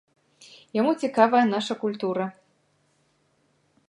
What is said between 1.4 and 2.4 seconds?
наша культура.